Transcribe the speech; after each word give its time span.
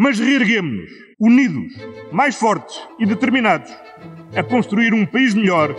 Mas 0.00 0.20
reerguemos-nos, 0.20 0.88
unidos, 1.18 1.72
mais 2.12 2.36
fortes 2.36 2.80
e 3.00 3.04
determinados, 3.04 3.68
a 4.32 4.44
construir 4.44 4.94
um 4.94 5.04
país 5.04 5.34
melhor, 5.34 5.74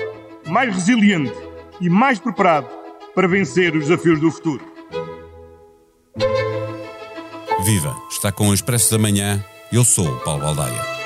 mais 0.45 0.75
resiliente 0.75 1.31
e 1.79 1.89
mais 1.89 2.20
preparado 2.20 2.68
para 3.16 3.29
vencer 3.29 3.74
os 3.74 3.88
desafios 3.88 4.20
do 4.20 4.29
futuro. 4.29 4.62
Viva! 7.63 7.96
Está 8.12 8.29
com 8.29 8.50
o 8.50 8.54
Expresso 8.54 8.92
da 8.92 8.97
Manhã. 8.97 9.42
Eu 9.71 9.86
sou 9.86 10.10
o 10.10 10.20
Paulo 10.20 10.44
Baldaia. 10.44 10.99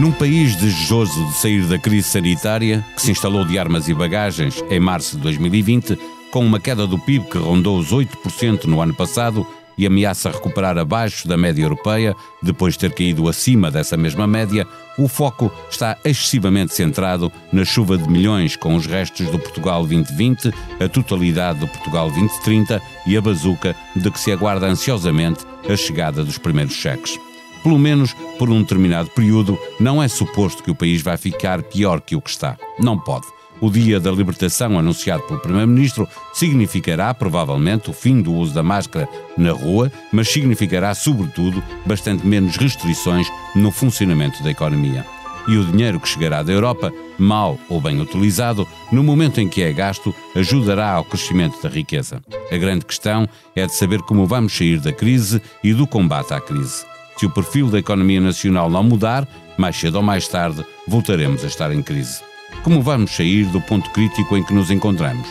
Num 0.00 0.10
país 0.10 0.56
desejoso 0.56 1.24
de 1.28 1.34
sair 1.34 1.62
da 1.68 1.78
crise 1.78 2.08
sanitária, 2.08 2.84
que 2.96 3.02
se 3.02 3.12
instalou 3.12 3.44
de 3.44 3.56
armas 3.56 3.88
e 3.88 3.94
bagagens 3.94 4.60
em 4.68 4.80
março 4.80 5.14
de 5.14 5.22
2020, 5.22 5.96
com 6.32 6.44
uma 6.44 6.58
queda 6.58 6.86
do 6.86 6.98
PIB 6.98 7.26
que 7.26 7.38
rondou 7.38 7.78
os 7.78 7.92
8% 7.92 8.64
no 8.64 8.80
ano 8.80 8.94
passado 8.94 9.46
e 9.76 9.86
ameaça 9.86 10.30
recuperar 10.30 10.76
abaixo 10.78 11.28
da 11.28 11.36
média 11.36 11.62
europeia, 11.62 12.16
depois 12.42 12.74
de 12.74 12.80
ter 12.80 12.94
caído 12.94 13.28
acima 13.28 13.70
dessa 13.70 13.96
mesma 13.96 14.26
média, 14.26 14.66
o 14.98 15.08
foco 15.08 15.52
está 15.70 15.96
excessivamente 16.04 16.74
centrado 16.74 17.30
na 17.52 17.64
chuva 17.64 17.96
de 17.96 18.08
milhões 18.08 18.56
com 18.56 18.74
os 18.74 18.86
restos 18.86 19.28
do 19.28 19.38
Portugal 19.38 19.86
2020, 19.86 20.52
a 20.80 20.88
totalidade 20.88 21.60
do 21.60 21.68
Portugal 21.68 22.10
2030 22.10 22.82
e 23.06 23.16
a 23.16 23.20
bazuca 23.20 23.76
de 23.94 24.10
que 24.10 24.18
se 24.18 24.32
aguarda 24.32 24.66
ansiosamente 24.66 25.44
a 25.68 25.76
chegada 25.76 26.24
dos 26.24 26.38
primeiros 26.38 26.74
cheques 26.74 27.18
pelo 27.62 27.78
menos 27.78 28.12
por 28.40 28.50
um 28.50 28.60
determinado 28.60 29.08
período, 29.10 29.56
não 29.78 30.02
é 30.02 30.08
suposto 30.08 30.64
que 30.64 30.70
o 30.72 30.74
país 30.74 31.00
vai 31.00 31.16
ficar 31.16 31.62
pior 31.62 32.00
que 32.00 32.16
o 32.16 32.20
que 32.20 32.30
está. 32.30 32.58
Não 32.76 32.98
pode. 32.98 33.26
O 33.62 33.70
dia 33.70 34.00
da 34.00 34.10
libertação 34.10 34.76
anunciado 34.76 35.22
pelo 35.22 35.38
Primeiro-Ministro 35.38 36.08
significará, 36.32 37.14
provavelmente, 37.14 37.90
o 37.90 37.92
fim 37.92 38.20
do 38.20 38.34
uso 38.34 38.52
da 38.52 38.60
máscara 38.60 39.08
na 39.38 39.52
rua, 39.52 39.90
mas 40.12 40.28
significará, 40.28 40.92
sobretudo, 40.96 41.62
bastante 41.86 42.26
menos 42.26 42.56
restrições 42.56 43.28
no 43.54 43.70
funcionamento 43.70 44.42
da 44.42 44.50
economia. 44.50 45.06
E 45.46 45.56
o 45.56 45.64
dinheiro 45.64 46.00
que 46.00 46.08
chegará 46.08 46.42
da 46.42 46.52
Europa, 46.52 46.92
mal 47.16 47.56
ou 47.68 47.80
bem 47.80 48.00
utilizado, 48.00 48.66
no 48.90 49.04
momento 49.04 49.40
em 49.40 49.48
que 49.48 49.62
é 49.62 49.72
gasto, 49.72 50.12
ajudará 50.34 50.90
ao 50.90 51.04
crescimento 51.04 51.62
da 51.62 51.68
riqueza. 51.68 52.20
A 52.50 52.56
grande 52.56 52.84
questão 52.84 53.28
é 53.54 53.64
de 53.64 53.76
saber 53.76 54.02
como 54.02 54.26
vamos 54.26 54.56
sair 54.56 54.80
da 54.80 54.92
crise 54.92 55.40
e 55.62 55.72
do 55.72 55.86
combate 55.86 56.34
à 56.34 56.40
crise. 56.40 56.84
Se 57.16 57.26
o 57.26 57.30
perfil 57.30 57.68
da 57.68 57.78
economia 57.78 58.20
nacional 58.20 58.68
não 58.68 58.82
mudar, 58.82 59.24
mais 59.56 59.76
cedo 59.76 59.98
ou 59.98 60.02
mais 60.02 60.26
tarde 60.26 60.64
voltaremos 60.88 61.44
a 61.44 61.46
estar 61.46 61.72
em 61.72 61.80
crise. 61.80 62.31
Como 62.62 62.82
vamos 62.82 63.14
sair 63.14 63.44
do 63.46 63.60
ponto 63.60 63.90
crítico 63.90 64.36
em 64.36 64.44
que 64.44 64.54
nos 64.54 64.70
encontramos? 64.70 65.28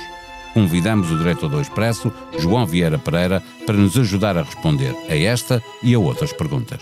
Convidamos 0.54 1.10
o 1.12 1.18
diretor 1.18 1.50
do 1.50 1.62
Expresso, 1.62 2.12
João 2.38 2.66
Vieira 2.66 2.98
Pereira, 2.98 3.42
para 3.66 3.78
nos 3.78 3.98
ajudar 3.98 4.38
a 4.38 4.44
responder 4.44 4.96
a 5.10 5.16
esta 5.16 5.64
e 5.82 5.94
a 5.94 6.00
outras 6.00 6.34
perguntas. 6.34 6.82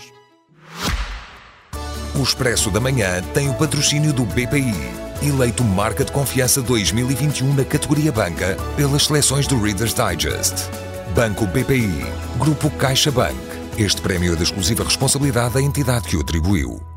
O 2.14 2.22
Expresso 2.22 2.70
da 2.70 2.80
Manhã 2.80 3.22
tem 3.32 3.48
o 3.48 3.54
patrocínio 3.54 4.12
do 4.12 4.24
BPI, 4.24 4.74
eleito 5.22 5.62
Marca 5.62 6.04
de 6.04 6.10
Confiança 6.10 6.60
2021 6.60 7.54
na 7.54 7.64
categoria 7.64 8.10
Banca 8.10 8.56
pelas 8.76 9.04
seleções 9.04 9.46
do 9.46 9.60
Reader's 9.62 9.94
Digest. 9.94 10.68
Banco 11.14 11.46
BPI, 11.46 12.04
Grupo 12.38 12.70
CaixaBank. 12.70 13.38
Este 13.78 14.02
prémio 14.02 14.32
é 14.32 14.36
da 14.36 14.42
exclusiva 14.42 14.84
responsabilidade 14.84 15.54
da 15.54 15.62
entidade 15.62 16.08
que 16.08 16.16
o 16.16 16.20
atribuiu. 16.20 16.89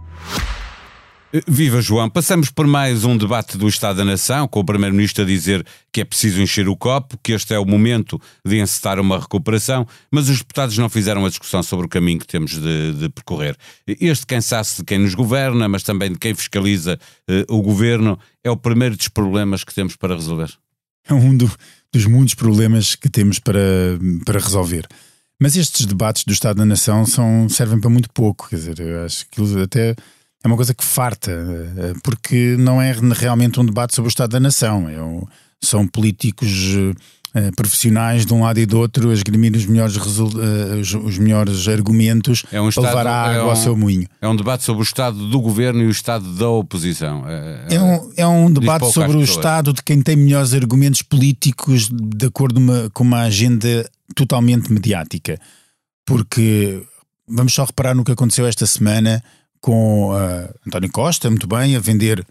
Viva 1.48 1.82
João, 1.82 2.12
passamos 2.12 2.52
por 2.52 2.68
mais 2.68 3.04
um 3.06 3.18
debate 3.18 3.58
do 3.58 3.68
Estado 3.68 3.98
da 3.98 4.06
Nação, 4.06 4.48
com 4.48 4.60
o 4.60 4.64
Primeiro-Ministro 4.64 5.24
a 5.24 5.26
dizer 5.26 5.66
que 5.92 6.02
é 6.02 6.06
preciso 6.06 6.40
encher 6.40 6.70
o 6.70 6.76
copo, 6.76 7.18
que 7.24 7.32
este 7.32 7.56
é 7.56 7.60
o 7.60 7.66
momento 7.66 8.22
de 8.46 8.60
encetar 8.60 9.00
uma 9.00 9.20
recuperação, 9.20 9.88
mas 10.12 10.30
os 10.30 10.38
deputados 10.38 10.78
não 10.78 10.88
fizeram 10.88 11.26
a 11.26 11.30
discussão 11.30 11.64
sobre 11.64 11.88
o 11.88 11.90
caminho 11.90 12.20
que 12.20 12.28
temos 12.28 12.52
de, 12.52 12.94
de 12.94 13.10
percorrer. 13.10 13.58
Este 13.88 14.28
cansaço 14.28 14.78
de 14.78 14.84
quem 14.84 15.00
nos 15.00 15.16
governa, 15.16 15.68
mas 15.68 15.82
também 15.82 16.12
de 16.12 16.20
quem 16.20 16.36
fiscaliza 16.36 17.00
eh, 17.28 17.44
o 17.50 17.64
governo, 17.64 18.20
é 18.44 18.52
o 18.52 18.56
primeiro 18.56 18.96
dos 18.96 19.08
problemas 19.08 19.64
que 19.64 19.74
temos 19.74 19.96
para 19.96 20.14
resolver. 20.14 20.52
É 21.08 21.16
um 21.16 21.36
do, 21.36 21.52
dos 21.92 22.06
muitos 22.06 22.36
problemas 22.36 22.94
que 22.94 23.10
temos 23.10 23.40
para, 23.40 23.60
para 24.24 24.40
resolver. 24.40 24.86
Mas 25.42 25.58
estes 25.58 25.88
debates 25.88 26.26
do 26.26 26.32
Estado 26.32 26.58
da 26.58 26.66
Nação 26.66 27.08
são, 27.08 27.50
servem 27.50 27.80
para 27.80 27.90
muito 27.90 28.12
pouco, 28.14 28.50
quer 28.50 28.58
dizer, 28.58 28.80
eu 28.80 29.04
acho 29.04 29.26
que 29.32 29.42
até 29.64 29.96
é 30.44 30.48
uma 30.48 30.58
coisa 30.58 30.74
que 30.74 30.84
farta, 30.84 31.32
eh, 31.32 31.94
porque 32.04 32.56
não 32.60 32.82
é 32.82 32.94
realmente 33.16 33.60
um 33.60 33.66
debate 33.66 33.96
sobre 33.96 34.10
o 34.10 34.12
Estado 34.12 34.32
da 34.32 34.40
Nação, 34.42 34.90
é 34.90 35.02
um, 35.02 35.24
são 35.62 35.88
políticos 35.88 36.50
uh, 36.76 37.56
profissionais 37.56 38.26
de 38.26 38.34
um 38.34 38.44
lado 38.44 38.60
e 38.60 38.66
do 38.66 38.78
outro 38.78 39.10
a 39.10 39.14
esgrimir 39.14 39.56
os 39.56 39.66
melhores, 39.66 39.96
uh, 39.96 40.80
os, 40.82 40.94
os, 40.94 41.18
melhores 41.18 41.68
argumentos 41.70 42.44
é 42.52 42.60
um 42.62 42.70
para 42.70 42.84
levar 42.84 43.08
a 43.08 43.24
água 43.24 43.38
é 43.38 43.44
um, 43.44 43.50
ao 43.50 43.56
seu 43.56 43.78
moinho. 43.78 44.06
É 44.22 44.28
um 44.28 44.36
debate 44.36 44.64
sobre 44.64 44.82
o 44.82 44.84
Estado 44.84 45.28
do 45.30 45.40
governo 45.40 45.82
e 45.82 45.88
o 45.88 45.92
Estado 45.92 46.30
da 46.36 46.50
oposição. 46.50 47.24
É, 47.28 47.76
é 47.76 47.82
um, 47.82 48.12
é 48.18 48.28
um 48.28 48.52
debate 48.52 48.92
sobre 48.92 49.16
o 49.16 49.24
Estado 49.24 49.72
de 49.72 49.82
quem 49.82 50.02
tem 50.02 50.18
melhores 50.18 50.54
argumentos 50.54 51.02
políticos 51.02 51.90
de 51.90 52.26
acordo 52.26 52.58
uma, 52.58 52.90
com 52.94 53.04
uma 53.04 53.22
agenda 53.22 53.90
totalmente 54.14 54.72
mediática. 54.72 55.40
Porque 56.06 56.84
vamos 57.26 57.54
só 57.54 57.64
reparar 57.64 57.96
no 57.96 58.04
que 58.04 58.12
aconteceu 58.12 58.46
esta 58.46 58.68
semana 58.68 59.24
com 59.64 60.12
uh, 60.12 60.54
António 60.68 60.92
Costa, 60.92 61.30
muito 61.30 61.48
bem, 61.48 61.74
a 61.78 61.80
vender 61.80 62.22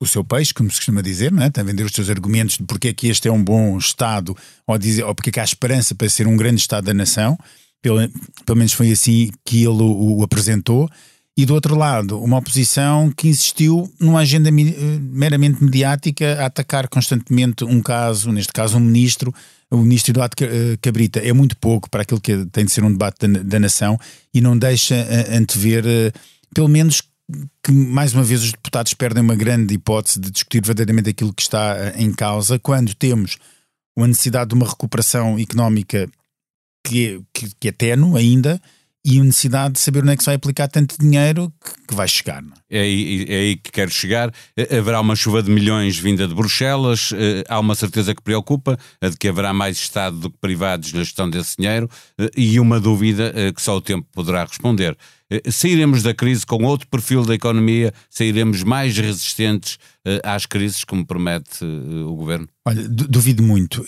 o 0.00 0.06
seu 0.06 0.24
peixe, 0.24 0.54
como 0.54 0.70
se 0.70 0.76
costuma 0.76 1.02
dizer, 1.02 1.30
não 1.30 1.42
é? 1.42 1.50
a 1.54 1.62
vender 1.62 1.84
os 1.84 1.92
seus 1.92 2.08
argumentos 2.08 2.56
de 2.56 2.64
porque 2.64 2.88
é 2.88 2.92
que 2.94 3.06
este 3.08 3.28
é 3.28 3.32
um 3.32 3.44
bom 3.44 3.76
Estado 3.76 4.34
ou, 4.66 4.78
dizer, 4.78 5.04
ou 5.04 5.14
porque 5.14 5.28
é 5.28 5.32
que 5.34 5.40
há 5.40 5.44
esperança 5.44 5.94
para 5.94 6.08
ser 6.08 6.26
um 6.26 6.36
grande 6.38 6.62
Estado 6.62 6.86
da 6.86 6.94
nação. 6.94 7.38
Pelo, 7.82 7.98
pelo 8.46 8.56
menos 8.56 8.72
foi 8.72 8.90
assim 8.90 9.30
que 9.44 9.58
ele 9.58 9.82
o, 9.82 10.20
o 10.20 10.22
apresentou 10.24 10.88
e 11.36 11.44
do 11.44 11.52
outro 11.52 11.76
lado, 11.76 12.22
uma 12.22 12.38
oposição 12.38 13.10
que 13.10 13.28
insistiu 13.28 13.92
numa 14.00 14.20
agenda 14.20 14.50
meramente 14.52 15.62
mediática 15.62 16.40
a 16.40 16.46
atacar 16.46 16.88
constantemente 16.88 17.64
um 17.64 17.82
caso, 17.82 18.30
neste 18.30 18.52
caso 18.52 18.76
um 18.76 18.80
ministro, 18.80 19.34
o 19.68 19.78
ministro 19.78 20.12
Eduardo 20.12 20.36
eh, 20.42 20.78
Cabrita. 20.80 21.18
É 21.18 21.32
muito 21.32 21.56
pouco 21.56 21.90
para 21.90 22.02
aquilo 22.02 22.20
que 22.20 22.46
tem 22.46 22.64
de 22.64 22.70
ser 22.70 22.84
um 22.84 22.92
debate 22.92 23.26
da, 23.26 23.42
da 23.42 23.58
nação 23.58 23.98
e 24.32 24.40
não 24.40 24.56
deixa 24.56 24.94
eh, 24.94 25.36
antever, 25.36 25.84
eh, 25.84 26.12
pelo 26.54 26.68
menos 26.68 27.02
que 27.62 27.72
mais 27.72 28.14
uma 28.14 28.22
vez 28.22 28.42
os 28.42 28.52
deputados 28.52 28.94
perdem 28.94 29.22
uma 29.22 29.34
grande 29.34 29.74
hipótese 29.74 30.20
de 30.20 30.30
discutir 30.30 30.62
verdadeiramente 30.64 31.10
aquilo 31.10 31.32
que 31.32 31.42
está 31.42 31.92
em 31.96 32.12
causa 32.12 32.58
quando 32.58 32.94
temos 32.94 33.38
a 33.98 34.06
necessidade 34.06 34.50
de 34.50 34.54
uma 34.54 34.68
recuperação 34.68 35.38
económica 35.38 36.08
que 36.86 37.06
é, 37.06 37.20
que, 37.32 37.54
que 37.58 37.68
é 37.68 37.72
tenue 37.72 38.18
ainda 38.18 38.60
e 39.04 39.20
a 39.20 39.24
necessidade 39.24 39.74
de 39.74 39.80
saber 39.80 40.02
onde 40.02 40.12
é 40.12 40.16
que 40.16 40.22
se 40.22 40.26
vai 40.26 40.36
aplicar 40.36 40.66
tanto 40.66 40.96
dinheiro 40.98 41.52
que, 41.62 41.88
que 41.88 41.94
vai 41.94 42.08
chegar. 42.08 42.42
É? 42.70 42.78
é, 42.78 42.80
aí, 42.80 43.26
é 43.28 43.34
aí 43.36 43.56
que 43.56 43.70
quero 43.70 43.90
chegar. 43.90 44.32
Eh, 44.56 44.78
haverá 44.78 45.00
uma 45.00 45.14
chuva 45.14 45.42
de 45.42 45.50
milhões 45.50 45.98
vinda 45.98 46.26
de 46.26 46.34
Bruxelas, 46.34 47.10
eh, 47.12 47.44
há 47.46 47.60
uma 47.60 47.74
certeza 47.74 48.14
que 48.14 48.22
preocupa, 48.22 48.78
a 49.02 49.08
de 49.08 49.16
que 49.16 49.28
haverá 49.28 49.52
mais 49.52 49.76
Estado 49.76 50.18
do 50.18 50.30
que 50.30 50.38
privados 50.38 50.92
na 50.94 51.00
gestão 51.00 51.28
desse 51.28 51.56
dinheiro, 51.58 51.88
eh, 52.18 52.30
e 52.34 52.58
uma 52.58 52.80
dúvida 52.80 53.32
que 53.54 53.60
só 53.60 53.76
o 53.76 53.80
tempo 53.80 54.06
poderá 54.10 54.44
responder. 54.44 54.96
Sairemos 55.50 56.02
da 56.02 56.14
crise 56.14 56.46
com 56.46 56.62
outro 56.64 56.86
perfil 56.86 57.24
da 57.24 57.34
economia, 57.34 57.92
sairemos 58.08 58.62
mais 58.62 58.96
resistentes 58.96 59.78
às 60.22 60.46
crises, 60.46 60.84
como 60.84 61.04
promete 61.04 61.64
o 61.64 62.14
governo? 62.14 62.46
Olha, 62.66 62.88
duvido 62.88 63.42
muito. 63.42 63.84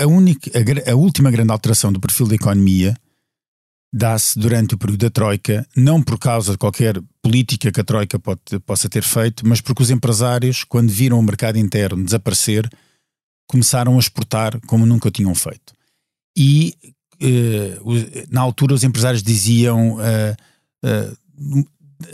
A, 0.00 0.06
única, 0.06 0.50
a, 0.54 0.92
a 0.92 0.94
última 0.96 1.30
grande 1.30 1.52
alteração 1.52 1.92
do 1.92 2.00
perfil 2.00 2.26
da 2.26 2.34
economia 2.34 2.96
dá-se 3.92 4.38
durante 4.38 4.74
o 4.74 4.78
período 4.78 5.00
da 5.00 5.10
Troika, 5.10 5.66
não 5.76 6.02
por 6.02 6.18
causa 6.18 6.52
de 6.52 6.58
qualquer 6.58 7.00
política 7.20 7.70
que 7.70 7.80
a 7.80 7.84
Troika 7.84 8.18
pode, 8.18 8.40
possa 8.64 8.88
ter 8.88 9.02
feito, 9.02 9.46
mas 9.46 9.60
porque 9.60 9.82
os 9.82 9.90
empresários, 9.90 10.64
quando 10.64 10.90
viram 10.90 11.18
o 11.18 11.22
mercado 11.22 11.58
interno 11.58 12.04
desaparecer, 12.04 12.70
começaram 13.46 13.96
a 13.96 13.98
exportar 13.98 14.58
como 14.66 14.86
nunca 14.86 15.10
tinham 15.10 15.34
feito. 15.34 15.74
E 16.36 16.74
eh, 17.20 17.78
na 18.30 18.40
altura 18.40 18.74
os 18.74 18.82
empresários 18.82 19.22
diziam 19.22 19.98
eh, 20.00 20.36
eh, 20.84 21.12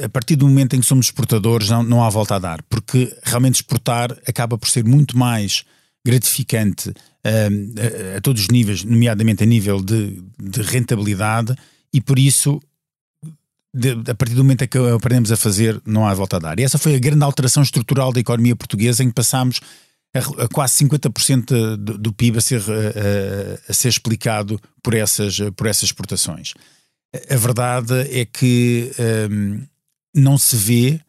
a 0.05 0.08
partir 0.08 0.35
do 0.35 0.49
momento 0.49 0.75
em 0.75 0.81
que 0.81 0.87
somos 0.87 1.06
exportadores 1.06 1.70
não, 1.70 1.82
não 1.82 2.03
há 2.03 2.11
volta 2.11 2.35
a 2.35 2.38
dar, 2.41 2.62
porque 2.64 3.17
realmente 3.23 3.56
exportar 3.56 4.17
acaba 4.26 4.58
por 4.58 4.69
ser 4.69 4.85
muito 4.85 5.17
mais 5.17 5.64
gratificante 6.05 6.93
a, 7.25 8.17
a, 8.17 8.21
todos 8.21 8.43
os 8.43 8.49
níveis, 8.49 8.85
nomeadamente 8.85 9.43
a 9.43 9.47
nível 9.47 9.83
de, 9.83 10.23
de 10.41 10.62
rentabilidade, 10.62 11.55
e 11.93 12.00
por 12.00 12.19
isso, 12.19 12.61
de, 13.75 13.93
a 14.11 14.15
partir 14.15 14.35
do 14.35 14.45
momento 14.45 14.67
que 14.67 14.79
aprendemos 14.79 15.33
a 15.33 15.37
fazer, 15.37 15.81
não 15.85 16.06
há 16.06 16.15
volta 16.15 16.37
a 16.37 16.41
dar. 16.41 16.61
E 16.61 16.62
essa 16.62 16.79
foi 16.79 16.95
a 16.95 16.99
grande 16.99 17.25
alteração 17.25 17.62
estrutural 17.62 18.12
da 18.12 18.21
economia 18.21 18.56
portuguesa, 18.56 19.03
em 19.03 19.09
que 19.09 19.15
passámos 19.15 19.61
a, 20.15 20.45
a 20.45 20.49
quase 20.49 20.85
50% 20.85 21.77
do, 21.77 21.99
do 21.99 22.12
PIB 22.12 22.39
a 22.39 22.41
ser, 22.41 22.61
a, 22.61 23.71
a, 23.71 23.73
ser 23.73 23.89
explicado 23.89 24.61
por 24.83 24.94
essas, 24.94 25.39
por 25.56 25.67
essas 25.67 25.85
exportações. 25.85 26.55
A 27.31 27.37
verdade 27.37 27.94
é 28.11 28.25
que 28.25 28.91
um, 29.31 29.62
não 30.15 30.37
se 30.37 30.56
vê 30.56 31.01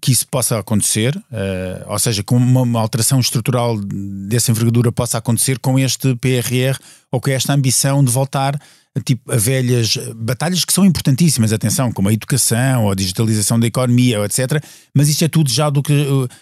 que 0.00 0.10
isso 0.12 0.26
possa 0.26 0.58
acontecer, 0.58 1.16
uh, 1.16 1.92
ou 1.92 1.98
seja, 1.98 2.22
com 2.22 2.36
uma, 2.36 2.62
uma, 2.62 2.80
alteração 2.80 3.20
estrutural 3.20 3.76
dessa 3.78 4.50
envergadura 4.50 4.90
possa 4.90 5.18
acontecer 5.18 5.58
com 5.58 5.78
este 5.78 6.14
PRR 6.16 6.78
ou 7.10 7.20
com 7.20 7.30
esta 7.30 7.52
ambição 7.52 8.02
de 8.02 8.10
voltar 8.10 8.58
tipo, 9.04 9.30
a 9.30 9.36
velhas 9.36 9.96
batalhas 10.16 10.64
que 10.64 10.72
são 10.72 10.84
importantíssimas, 10.84 11.52
atenção, 11.52 11.92
como 11.92 12.08
a 12.08 12.12
educação, 12.12 12.90
a 12.90 12.94
digitalização 12.94 13.58
da 13.60 13.66
economia, 13.66 14.18
etc. 14.24 14.62
Mas 14.92 15.08
isto 15.08 15.24
é 15.24 15.28
tudo 15.28 15.48
já 15.48 15.70
do 15.70 15.80
que, 15.80 15.94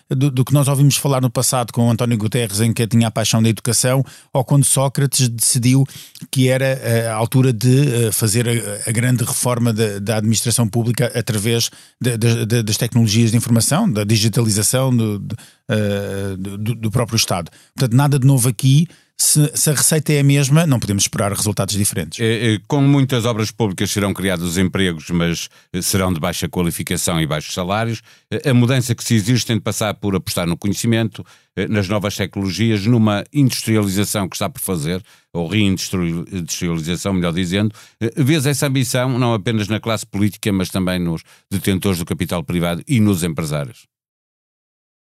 do, 0.08 0.30
do, 0.30 0.44
que 0.44 0.54
nós 0.54 0.66
ouvimos 0.66 0.96
falar 0.96 1.20
no 1.20 1.28
passado 1.28 1.72
com 1.72 1.90
António 1.90 2.16
Guterres, 2.16 2.60
em 2.60 2.72
que 2.72 2.86
tinha 2.86 3.08
a 3.08 3.10
paixão 3.10 3.42
da 3.42 3.50
educação, 3.50 4.02
ou 4.32 4.42
quando 4.44 4.64
Sócrates 4.64 5.28
decidiu 5.28 5.84
que 6.30 6.48
era 6.48 6.64
eh, 6.64 7.08
a 7.08 7.14
altura 7.14 7.52
de 7.52 8.06
eh, 8.06 8.12
fazer 8.12 8.48
a, 8.48 8.88
a 8.88 8.92
grande 8.92 9.24
reforma 9.24 9.70
da, 9.70 9.98
da, 9.98 10.16
administração 10.16 10.66
pública 10.66 11.12
através 11.14 11.70
de, 12.00 12.16
de, 12.16 12.62
das 12.62 12.78
tecnologias 12.78 13.30
de 13.30 13.36
informação, 13.36 13.90
da 13.90 14.04
digitalização 14.04 14.96
do, 14.96 15.18
do, 15.18 16.74
do 16.74 16.90
próprio 16.90 17.16
Estado. 17.16 17.50
Portanto, 17.74 17.94
nada 17.94 18.18
de 18.18 18.26
novo 18.26 18.48
aqui 18.48 18.88
se, 19.20 19.50
se, 19.54 19.70
a 19.70 19.72
receita 19.72 20.12
é 20.12 20.20
a 20.20 20.24
mesma, 20.24 20.64
não 20.64 20.78
podemos 20.78 21.02
esperar 21.02 21.32
resultados 21.32 21.74
diferentes. 21.74 22.20
É, 22.20 22.54
é, 22.54 22.60
com 22.68 22.80
muitas 22.80 23.24
obras 23.24 23.50
públicas 23.50 23.90
serão 23.90 24.14
criados 24.14 24.56
empregos, 24.56 25.10
mas 25.10 25.48
eh, 25.72 25.82
serão 25.82 26.12
de 26.12 26.20
baixa 26.20 26.48
qualificação 26.48 27.20
e 27.20 27.26
baixos 27.26 27.52
salários. 27.52 28.00
Eh, 28.30 28.48
a 28.48 28.54
mudança 28.54 28.94
que 28.94 29.02
se 29.02 29.16
exige 29.16 29.44
tem 29.44 29.56
de 29.56 29.62
passar 29.62 29.94
por 29.94 30.14
apostar 30.14 30.46
no 30.46 30.56
conhecimento, 30.56 31.26
eh, 31.56 31.66
nas 31.66 31.88
novas 31.88 32.16
tecnologias, 32.16 32.86
numa 32.86 33.24
industrialização 33.32 34.28
que 34.28 34.36
está 34.36 34.48
por 34.48 34.60
fazer, 34.60 35.02
ou 35.32 35.48
reindustrialização, 35.48 37.12
melhor 37.12 37.32
dizendo. 37.32 37.74
Vês 38.16 38.46
essa 38.46 38.68
ambição 38.68 39.18
não 39.18 39.34
apenas 39.34 39.66
na 39.66 39.80
classe 39.80 40.06
política, 40.06 40.52
mas 40.52 40.70
também 40.70 41.00
nos 41.00 41.22
detentores 41.50 41.98
do 41.98 42.04
capital 42.04 42.42
privado 42.44 42.82
e 42.86 43.00
nos 43.00 43.24
empresários? 43.24 43.86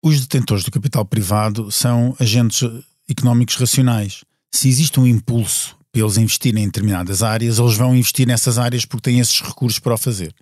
Os 0.03 0.19
detentores 0.19 0.65
do 0.65 0.71
capital 0.71 1.05
privado 1.05 1.71
são 1.71 2.15
agentes 2.19 2.69
económicos 3.13 3.55
racionais. 3.55 4.23
Se 4.53 4.67
existe 4.67 4.99
um 4.99 5.07
impulso 5.07 5.77
para 5.91 6.01
eles 6.01 6.17
investirem 6.17 6.63
em 6.63 6.67
determinadas 6.67 7.23
áreas, 7.23 7.59
eles 7.59 7.77
vão 7.77 7.95
investir 7.95 8.27
nessas 8.27 8.57
áreas 8.57 8.83
porque 8.83 9.09
têm 9.09 9.19
esses 9.19 9.41
recursos 9.41 9.79
para 9.79 9.93
o 9.93 9.97
fazer. 9.97 10.33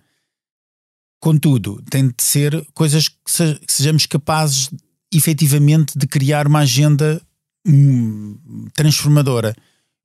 Contudo, 1.20 1.80
tem 1.88 2.08
de 2.08 2.22
ser 2.22 2.66
coisas 2.74 3.08
que, 3.08 3.16
sejamos 3.68 4.06
capazes 4.06 4.70
efetivamente 5.12 5.96
de 5.96 6.06
criar 6.06 6.48
uma 6.48 6.60
agenda 6.60 7.22
hum, 7.66 8.36
transformadora. 8.74 9.54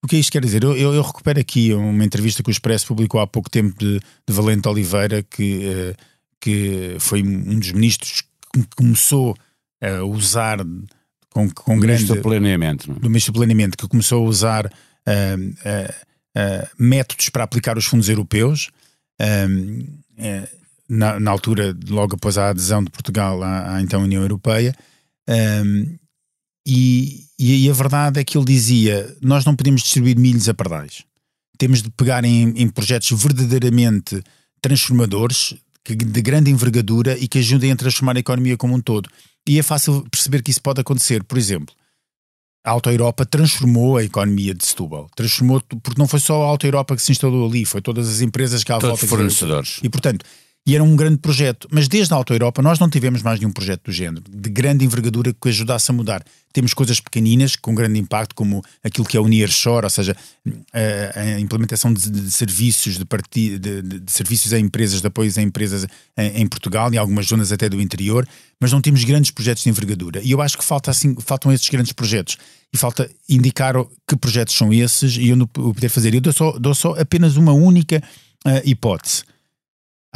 O 0.04 0.08
que 0.08 0.16
é 0.16 0.19
isto 0.19 0.31
quer 0.31 0.44
dizer? 0.44 0.64
Eu, 0.64 0.78
eu, 0.78 0.94
eu, 0.94 1.02
recupero 1.02 1.40
aqui 1.40 1.74
uma 1.74 2.06
entrevista 2.06 2.44
que 2.44 2.50
o 2.50 2.52
Expresso 2.52 2.86
publicou 2.86 3.19
há 3.19 3.25
pouco 3.25 3.50
tempo 3.50 3.75
de, 3.80 4.00
de 4.00 4.34
Valente 4.34 4.68
Oliveira, 4.68 5.24
que, 5.24 5.66
uh, 5.66 5.96
que 6.40 6.98
foi 7.00 7.24
um 7.24 7.58
dos 7.58 7.72
ministros 7.72 8.24
que 8.54 8.64
começou 8.75 9.36
a 9.81 10.04
usar 10.04 10.60
com, 11.38 11.50
com 11.51 11.80
grande. 11.80 12.04
Ministro 12.04 12.16
do 12.16 12.22
Planeamento. 12.22 12.94
Do 12.94 13.10
Ministro 13.10 13.34
do 13.34 13.38
Planeamento, 13.38 13.78
que 13.78 13.88
começou 13.88 14.25
a 14.25 14.30
usar 14.30 14.66
uh, 14.66 14.69
uh, 14.69 15.92
uh, 16.36 16.68
métodos 16.80 17.30
para 17.30 17.44
aplicar 17.44 17.78
os 17.78 17.86
fundos 17.86 18.10
europeus. 18.10 18.72
Na, 20.89 21.19
na, 21.19 21.31
altura, 21.31 21.75
logo 21.89 22.16
após 22.16 22.38
a 22.38 22.50
adesão 22.50 22.81
de 22.84 22.89
Portugal 22.89 23.44
à, 23.44 23.75
à 23.75 23.81
então 23.81 24.04
União 24.04 24.22
Europeia, 24.22 24.74
e, 26.66 27.25
e, 27.38 27.69
a 27.69 27.74
verdade 27.74 28.19
é 28.19 28.24
que 28.24 28.38
ele 28.38 28.45
dizia: 28.45 29.16
nós 29.22 29.44
não 29.44 29.56
podemos 29.56 29.81
distribuir 29.81 30.18
milhos 30.18 30.48
a 30.48 30.54
pardais. 30.54 31.04
Temos 31.57 31.81
de 31.81 31.90
pegar 31.90 32.24
em, 32.24 32.50
em 32.56 32.69
projetos 32.69 33.10
verdadeiramente 33.22 34.22
transformadores, 34.62 35.56
de 35.95 36.22
grande 36.22 36.51
envergadura 36.51 37.18
e 37.18 37.28
que 37.28 37.39
ajudem 37.39 37.72
a 37.72 37.75
transformar 37.75 38.16
a 38.16 38.19
economia 38.19 38.57
como 38.57 38.75
um 38.75 38.81
todo. 38.81 39.10
E 39.48 39.60
é 39.60 39.63
fácil 39.63 40.06
perceber 40.12 40.42
que 40.42 40.51
isso 40.51 40.62
pode 40.62 40.81
acontecer. 40.81 41.24
Por 41.24 41.38
exemplo, 41.38 41.74
a 42.66 42.72
Auto 42.72 42.89
Europa 42.89 43.25
transformou 43.25 43.98
a 43.98 44.04
economia 44.04 44.54
de 44.54 44.66
Setúbal. 44.66 45.07
Transformou, 45.16 45.62
porque 45.81 45.98
não 45.98 46.07
foi 46.07 46.19
só 46.19 46.44
a 46.44 46.48
Auto 46.48 46.68
Europa 46.68 46.95
que 46.95 47.01
se 47.01 47.12
instalou 47.13 47.48
ali, 47.48 47.63
foi 47.63 47.81
todas 47.81 48.10
as 48.10 48.19
empresas 48.19 48.63
que 48.63 48.72
à 48.72 48.78
Todos 48.78 49.00
volta. 49.00 49.07
fornecedores. 49.07 49.80
E, 49.81 49.89
portanto, 49.89 50.25
e 50.68 50.75
era 50.75 50.84
um 50.84 50.98
grande 50.98 51.18
projeto. 51.19 51.66
Mas 51.72 51.88
desde 51.88 52.14
a 52.14 52.18
Auto 52.18 52.34
Europa 52.34 52.62
nós 52.62 52.78
não 52.78 52.90
tivemos 52.90 53.24
mais 53.24 53.40
nenhum 53.40 53.54
projeto 53.54 53.86
do 53.86 53.92
género, 53.92 54.22
de 54.30 54.50
grande 54.50 54.84
envergadura 54.84 55.34
que 55.34 55.48
ajudasse 55.48 55.90
a 55.90 55.94
mudar. 55.94 56.22
Temos 56.52 56.74
coisas 56.74 57.00
pequeninas 57.00 57.56
com 57.56 57.74
grande 57.74 57.98
impacto, 57.98 58.36
como 58.36 58.62
aquilo 58.84 59.08
que 59.08 59.16
é 59.16 59.19
o 59.19 59.28
Nearshore, 59.28 59.86
ou 59.86 59.90
seja, 59.90 60.16
a, 60.74 61.19
a 61.19 61.40
implementação 61.40 61.94
de, 61.94 62.10
de 62.10 62.31
serviços 62.31 62.98
de, 62.98 63.06
parti, 63.06 63.58
de, 63.58 63.81
de, 63.81 64.12
serviços 64.12 64.52
a 64.52 64.60
empresas, 64.60 65.00
de 65.00 65.08
apoios 65.08 65.38
a 65.38 65.42
empresas 65.42 65.88
em, 66.18 66.42
em, 66.42 66.48
Portugal 66.48 66.94
e 66.94 66.98
algumas 66.98 67.28
zonas 67.28 67.52
até 67.52 67.69
do 67.69 67.80
interior, 67.80 68.28
mas 68.60 68.72
não 68.72 68.81
temos 68.81 69.06
grandes 69.06 69.31
projetos 69.31 69.64
de 69.64 69.69
envergadura. 69.69 70.19
E 70.22 70.31
eu 70.31 70.42
acho 70.42 70.58
que 70.58 70.66
falta, 70.66 70.92
assim, 70.92 71.16
faltam 71.22 71.50
esses 71.54 71.69
grandes 71.69 71.94
projetos. 71.94 72.38
E 72.74 72.78
falta 72.78 73.10
indicar 73.30 73.75
que 74.06 74.18
projetos 74.18 74.54
são 74.54 74.74
esses 74.74 75.16
e 75.16 75.34
não 75.34 75.46
o 75.46 75.74
poder 75.74 75.88
fazer. 75.88 76.14
Eu 76.14 76.19
dou 76.19 76.34
só, 76.34 76.52
dou 76.60 76.75
só 76.75 77.00
apenas 77.00 77.38
uma 77.38 77.54
única 77.54 78.04
uh, 78.46 78.62
hipótese 78.66 79.24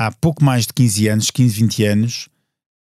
há 0.07 0.11
pouco 0.11 0.43
mais 0.43 0.65
de 0.65 0.73
15 0.73 1.07
anos, 1.07 1.31
15, 1.31 1.55
20 1.61 1.83
anos, 1.85 2.29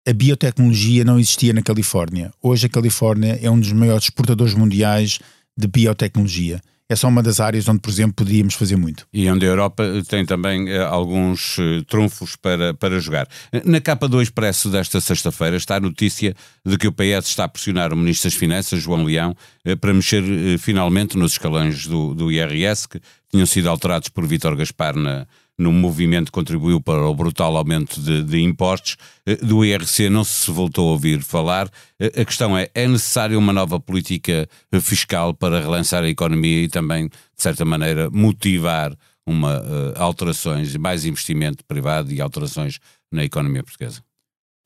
a 0.06 0.12
biotecnologia 0.12 1.04
não 1.04 1.18
existia 1.18 1.52
na 1.52 1.62
Califórnia. 1.62 2.30
Hoje 2.42 2.66
a 2.66 2.68
Califórnia 2.68 3.38
é 3.42 3.50
um 3.50 3.58
dos 3.58 3.72
maiores 3.72 4.04
exportadores 4.04 4.54
mundiais 4.54 5.18
de 5.56 5.66
biotecnologia. 5.66 6.60
É 6.90 6.96
só 6.96 7.08
uma 7.08 7.22
das 7.22 7.38
áreas 7.38 7.68
onde, 7.68 7.80
por 7.80 7.90
exemplo, 7.90 8.14
podíamos 8.14 8.54
fazer 8.54 8.76
muito. 8.76 9.06
E 9.12 9.28
onde 9.30 9.44
a 9.44 9.48
Europa 9.50 9.84
tem 10.08 10.24
também 10.24 10.70
eh, 10.70 10.78
alguns 10.78 11.58
eh, 11.58 11.82
trunfos 11.86 12.34
para, 12.34 12.72
para 12.72 12.98
jogar. 12.98 13.28
Na 13.62 13.78
capa 13.78 14.08
do 14.08 14.22
Expresso 14.22 14.70
desta 14.70 14.98
sexta-feira 14.98 15.58
está 15.58 15.76
a 15.76 15.80
notícia 15.80 16.34
de 16.64 16.78
que 16.78 16.88
o 16.88 16.92
PS 16.92 17.26
está 17.26 17.44
a 17.44 17.48
pressionar 17.48 17.92
o 17.92 17.96
Ministro 17.96 18.30
das 18.30 18.38
Finanças, 18.38 18.80
João 18.82 19.04
Leão, 19.04 19.36
eh, 19.66 19.76
para 19.76 19.92
mexer 19.92 20.22
finalmente 20.58 21.18
nos 21.18 21.32
escalões 21.32 21.86
do, 21.86 22.14
do 22.14 22.32
IRS, 22.32 22.88
que 22.88 22.98
tinham 23.30 23.44
sido 23.44 23.68
alterados 23.68 24.08
por 24.08 24.26
Vítor 24.26 24.56
Gaspar 24.56 24.96
na, 24.96 25.26
no 25.58 25.72
movimento 25.72 26.26
que 26.26 26.32
contribuiu 26.32 26.80
para 26.80 27.04
o 27.06 27.14
brutal 27.14 27.56
aumento 27.56 28.00
de, 28.00 28.22
de, 28.22 28.40
impostos. 28.40 28.96
Eh, 29.26 29.36
do 29.36 29.64
IRC 29.64 30.08
não 30.08 30.22
se 30.22 30.50
voltou 30.50 30.88
a 30.88 30.92
ouvir 30.92 31.20
falar. 31.20 31.68
Eh, 31.98 32.20
a 32.20 32.24
questão 32.24 32.56
é: 32.56 32.70
é 32.74 32.86
necessária 32.86 33.36
uma 33.36 33.52
nova 33.52 33.80
política 33.80 34.48
fiscal 34.80 35.34
para 35.34 35.60
relançar 35.60 36.04
a 36.04 36.08
economia 36.08 36.62
e 36.62 36.68
também, 36.68 37.08
de 37.08 37.14
certa 37.36 37.64
maneira, 37.64 38.08
motivar 38.10 38.96
uma 39.26 39.60
uh, 39.60 39.92
alterações, 39.96 40.74
mais 40.76 41.04
investimento 41.04 41.62
privado 41.64 42.12
e 42.12 42.20
alterações 42.20 42.78
na 43.12 43.24
economia 43.24 43.62
portuguesa? 43.62 44.02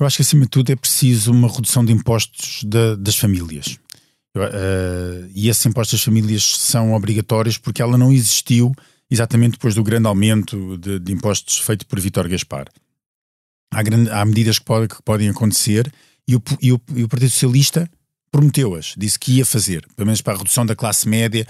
Eu 0.00 0.06
acho 0.06 0.16
que, 0.16 0.22
acima 0.22 0.42
de 0.42 0.50
tudo, 0.50 0.70
é 0.70 0.76
preciso 0.76 1.32
uma 1.32 1.48
redução 1.48 1.84
de 1.84 1.92
impostos 1.92 2.62
de, 2.64 2.96
das 2.96 3.16
famílias. 3.16 3.78
Uh, 4.36 5.28
e 5.34 5.48
esses 5.48 5.64
impostos 5.66 5.98
das 5.98 6.04
famílias 6.04 6.42
são 6.44 6.94
obrigatórios 6.94 7.58
porque 7.58 7.82
ela 7.82 7.98
não 7.98 8.12
existiu 8.12 8.72
exatamente 9.12 9.52
depois 9.52 9.74
do 9.74 9.84
grande 9.84 10.06
aumento 10.06 10.78
de, 10.78 10.98
de 10.98 11.12
impostos 11.12 11.58
feito 11.58 11.86
por 11.86 12.00
Vítor 12.00 12.28
Gaspar. 12.28 12.66
Há, 13.70 13.82
grande, 13.82 14.10
há 14.10 14.24
medidas 14.24 14.58
que, 14.58 14.64
pode, 14.64 14.88
que, 14.88 15.02
podem 15.02 15.28
acontecer 15.28 15.92
e 16.26 16.34
o, 16.34 16.42
e 16.60 16.72
o, 16.72 16.80
e 16.94 17.04
o 17.04 17.08
Partido 17.08 17.30
Socialista 17.30 17.90
prometeu-as, 18.30 18.94
disse 18.96 19.18
que 19.18 19.32
ia 19.32 19.44
fazer, 19.44 19.86
pelo 19.94 20.06
menos 20.06 20.22
para 20.22 20.32
a 20.32 20.38
redução 20.38 20.64
da 20.64 20.74
classe 20.74 21.06
média, 21.06 21.46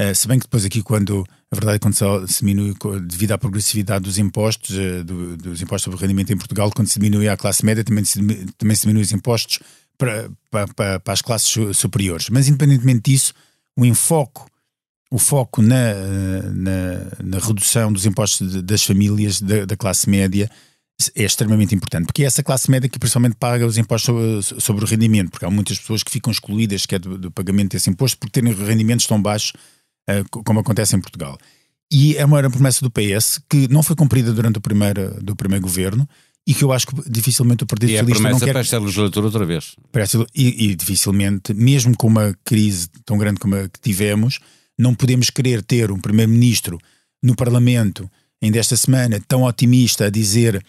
uh, 0.00 0.12
se 0.12 0.26
bem 0.26 0.40
que 0.40 0.46
depois 0.46 0.64
aqui 0.64 0.82
quando, 0.82 1.24
a 1.52 1.54
verdade 1.54 1.76
é 1.76 1.78
quando 1.78 2.26
se 2.26 2.38
diminui 2.40 2.74
devido 3.06 3.30
à 3.30 3.38
progressividade 3.38 4.04
dos 4.04 4.18
impostos, 4.18 4.76
uh, 4.76 5.04
do, 5.04 5.36
dos 5.36 5.62
impostos 5.62 5.84
sobre 5.84 6.00
rendimento 6.00 6.32
em 6.32 6.36
Portugal, 6.36 6.72
quando 6.74 6.88
se 6.88 6.98
diminui 6.98 7.28
a 7.28 7.36
classe 7.36 7.64
média 7.64 7.84
também 7.84 8.04
se, 8.04 8.18
também 8.58 8.74
se 8.74 8.82
diminui 8.82 9.02
os 9.02 9.12
impostos 9.12 9.60
para, 9.96 10.28
para, 10.50 10.66
para, 10.74 11.00
para 11.00 11.12
as 11.12 11.22
classes 11.22 11.76
superiores. 11.76 12.28
Mas 12.28 12.48
independentemente 12.48 13.12
disso, 13.12 13.32
o 13.76 13.84
enfoque 13.84 14.40
o 15.14 15.18
foco 15.18 15.62
na, 15.62 15.94
na, 16.52 17.06
na 17.22 17.38
redução 17.38 17.92
dos 17.92 18.04
impostos 18.04 18.50
de, 18.50 18.62
das 18.62 18.82
famílias 18.82 19.40
da, 19.40 19.64
da, 19.64 19.76
classe 19.76 20.10
média 20.10 20.50
é 21.14 21.22
extremamente 21.22 21.72
importante, 21.72 22.06
porque 22.06 22.24
é 22.24 22.26
essa 22.26 22.42
classe 22.42 22.68
média 22.68 22.88
que 22.88 22.98
principalmente 22.98 23.36
paga 23.36 23.64
os 23.64 23.78
impostos 23.78 24.46
sobre, 24.46 24.60
sobre 24.60 24.84
o 24.84 24.88
rendimento, 24.88 25.30
porque 25.30 25.44
há 25.44 25.50
muitas 25.50 25.78
pessoas 25.78 26.02
que 26.02 26.10
ficam 26.10 26.32
excluídas 26.32 26.84
que 26.84 26.96
é 26.96 26.98
do, 26.98 27.16
do 27.16 27.30
pagamento 27.30 27.74
desse 27.74 27.88
imposto 27.88 28.18
por 28.18 28.28
terem 28.28 28.52
rendimentos 28.52 29.06
tão 29.06 29.22
baixos 29.22 29.52
uh, 30.10 30.42
como 30.42 30.58
acontece 30.58 30.96
em 30.96 31.00
Portugal. 31.00 31.38
E 31.92 32.16
é 32.16 32.24
uma 32.24 32.50
promessa 32.50 32.80
do 32.80 32.90
PS 32.90 33.40
que 33.48 33.68
não 33.68 33.84
foi 33.84 33.94
cumprida 33.94 34.32
durante 34.32 34.58
o 34.58 34.60
primeiro, 34.60 35.22
do 35.22 35.36
primeiro 35.36 35.62
governo 35.62 36.08
e 36.44 36.52
que 36.52 36.64
eu 36.64 36.72
acho 36.72 36.88
que 36.88 37.08
dificilmente 37.08 37.62
o 37.62 37.66
Partido 37.68 37.90
e 37.90 37.98
Socialista 37.98 38.30
não 38.30 38.40
quer... 38.40 38.50
Para 38.50 38.60
esta 38.62 38.80
legislatura 38.80 39.26
outra 39.26 39.46
vez. 39.46 39.76
E, 40.34 40.70
e 40.70 40.74
dificilmente, 40.74 41.54
mesmo 41.54 41.96
com 41.96 42.08
uma 42.08 42.36
crise 42.44 42.88
tão 43.04 43.16
grande 43.16 43.38
como 43.38 43.54
a 43.54 43.68
que 43.68 43.78
tivemos, 43.80 44.40
não 44.78 44.94
podemos 44.94 45.30
querer 45.30 45.62
ter 45.62 45.90
um 45.90 45.98
primeiro-ministro 45.98 46.78
no 47.22 47.34
Parlamento, 47.34 48.10
ainda 48.42 48.58
esta 48.58 48.76
semana, 48.76 49.20
tão 49.26 49.44
otimista 49.44 50.06
a 50.06 50.10
dizer 50.10 50.62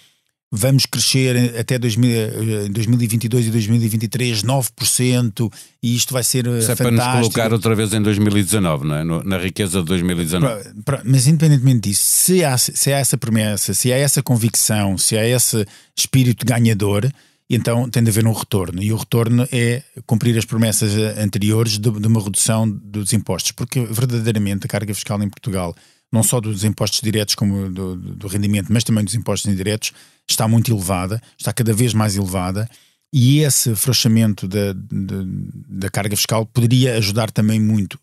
vamos 0.51 0.85
crescer 0.85 1.57
até 1.59 1.77
2000, 1.77 2.69
2022 2.71 3.47
e 3.47 3.51
2023 3.51 4.43
9% 4.43 5.51
e 5.83 5.95
isto 5.95 6.13
vai 6.13 6.23
ser 6.23 6.47
Isso 6.47 6.71
é 6.71 6.75
fantástico. 6.75 6.83
para 6.83 7.19
nos 7.19 7.27
colocar 7.27 7.53
outra 7.53 7.75
vez 7.75 7.93
em 7.93 8.01
2019, 8.01 8.87
não 8.87 8.95
é? 8.95 9.23
Na 9.23 9.37
riqueza 9.37 9.81
de 9.81 9.85
2019. 9.87 10.63
Pra, 10.63 10.73
pra, 10.83 11.01
mas 11.03 11.27
independentemente 11.27 11.89
disso, 11.89 12.03
se 12.05 12.43
há, 12.43 12.57
se 12.57 12.93
há 12.93 12.97
essa 12.97 13.17
promessa, 13.17 13.73
se 13.73 13.91
há 13.91 13.97
essa 13.97 14.23
convicção, 14.23 14.97
se 14.97 15.17
há 15.17 15.27
esse 15.27 15.65
espírito 15.95 16.45
ganhador, 16.45 17.09
então 17.49 17.89
tem 17.89 18.03
de 18.03 18.09
haver 18.09 18.25
um 18.25 18.33
retorno. 18.33 18.81
E 18.81 18.91
o 18.91 18.97
retorno 18.97 19.47
é 19.51 19.83
cumprir 20.05 20.37
as 20.37 20.45
promessas 20.45 20.95
anteriores 21.17 21.77
de, 21.77 21.91
de 21.91 22.07
uma 22.07 22.21
redução 22.21 22.69
dos 22.69 23.13
impostos, 23.13 23.51
porque 23.51 23.85
verdadeiramente 23.85 24.65
a 24.65 24.67
carga 24.69 24.93
fiscal 24.93 25.21
em 25.21 25.29
Portugal, 25.29 25.75
não 26.11 26.23
só 26.23 26.41
dos 26.41 26.63
impostos 26.63 27.01
diretos 27.01 27.35
como 27.35 27.69
do, 27.69 27.95
do 27.95 28.27
rendimento, 28.27 28.71
mas 28.71 28.83
também 28.83 29.03
dos 29.03 29.15
impostos 29.15 29.51
indiretos, 29.51 29.91
está 30.27 30.47
muito 30.47 30.71
elevada, 30.71 31.21
está 31.37 31.53
cada 31.53 31.73
vez 31.73 31.93
mais 31.93 32.15
elevada. 32.15 32.69
E 33.13 33.39
esse 33.39 33.71
afrouxamento 33.71 34.47
da, 34.47 34.73
da, 34.73 35.23
da 35.69 35.89
carga 35.89 36.15
fiscal 36.17 36.45
poderia 36.45 36.97
ajudar 36.97 37.31
também 37.31 37.59
muito, 37.59 37.99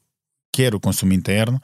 quer 0.53 0.75
o 0.75 0.81
consumo 0.81 1.13
interno, 1.13 1.61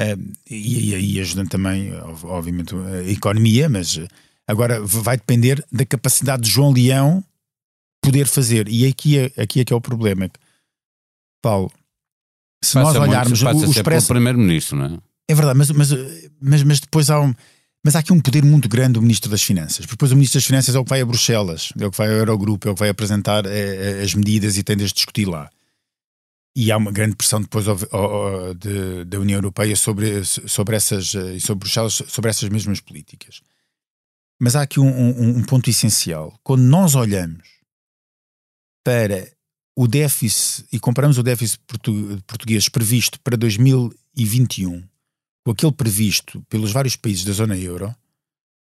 uh, 0.00 0.32
e 0.50 0.94
aí 0.94 1.20
ajudando 1.20 1.50
também, 1.50 1.92
obviamente, 2.24 2.74
a 2.74 3.08
economia, 3.10 3.68
mas 3.68 4.00
Agora 4.48 4.80
vai 4.80 5.18
depender 5.18 5.62
da 5.70 5.84
capacidade 5.84 6.42
de 6.42 6.48
João 6.50 6.72
Leão 6.72 7.22
poder 8.02 8.26
fazer. 8.26 8.66
E 8.66 8.86
aqui 8.86 9.18
é, 9.18 9.42
aqui 9.42 9.60
é 9.60 9.64
que 9.64 9.72
é 9.72 9.76
o 9.76 9.80
problema. 9.80 10.30
Paulo, 11.42 11.70
se 12.64 12.72
passa 12.72 12.98
nós 12.98 13.08
olharmos 13.08 13.42
muito, 13.42 13.64
o, 13.66 13.68
o 13.68 13.70
expresso... 13.70 14.08
primeiro-ministro, 14.08 14.78
não 14.78 14.86
é? 14.86 14.98
É 15.30 15.34
verdade, 15.34 15.58
mas, 15.58 15.70
mas, 15.70 15.90
mas, 16.40 16.62
mas 16.62 16.80
depois 16.80 17.10
há 17.10 17.20
um. 17.20 17.34
Mas 17.84 17.94
há 17.94 18.00
aqui 18.00 18.12
um 18.12 18.20
poder 18.20 18.42
muito 18.42 18.68
grande 18.68 18.94
do 18.94 19.02
Ministro 19.02 19.30
das 19.30 19.42
Finanças. 19.42 19.86
Depois 19.86 20.10
o 20.10 20.14
Ministro 20.16 20.38
das 20.38 20.46
Finanças 20.46 20.74
é 20.74 20.78
o 20.78 20.84
que 20.84 20.90
vai 20.90 21.00
a 21.00 21.06
Bruxelas, 21.06 21.72
é 21.78 21.86
o 21.86 21.90
que 21.90 21.98
vai 21.98 22.08
ao 22.08 22.14
Eurogrupo, 22.14 22.66
é 22.66 22.70
o 22.70 22.74
que 22.74 22.80
vai 22.80 22.88
apresentar 22.88 23.46
é, 23.46 24.02
as 24.02 24.14
medidas 24.14 24.56
e 24.56 24.62
tem 24.62 24.76
de 24.76 24.84
discutir 24.90 25.26
lá. 25.26 25.48
E 26.56 26.72
há 26.72 26.76
uma 26.76 26.90
grande 26.90 27.14
pressão 27.14 27.40
depois 27.40 27.66
de, 27.66 29.04
da 29.04 29.20
União 29.20 29.36
Europeia 29.36 29.76
sobre, 29.76 30.24
sobre 30.24 30.74
essas, 30.74 31.14
e 31.14 31.38
sobre 31.38 31.60
Bruxelas, 31.60 32.02
sobre 32.08 32.30
essas 32.30 32.48
mesmas 32.48 32.80
políticas. 32.80 33.42
Mas 34.40 34.54
há 34.54 34.62
aqui 34.62 34.78
um, 34.78 34.88
um, 34.88 35.38
um 35.38 35.44
ponto 35.44 35.68
essencial. 35.68 36.38
Quando 36.42 36.62
nós 36.62 36.94
olhamos 36.94 37.46
para 38.84 39.30
o 39.76 39.86
déficit 39.86 40.66
e 40.72 40.78
comparamos 40.78 41.18
o 41.18 41.22
déficit 41.22 41.60
português 42.26 42.68
previsto 42.68 43.20
para 43.20 43.36
2021 43.36 44.82
com 45.44 45.52
aquele 45.52 45.72
previsto 45.72 46.42
pelos 46.48 46.72
vários 46.72 46.96
países 46.96 47.24
da 47.24 47.32
zona 47.32 47.56
euro, 47.56 47.94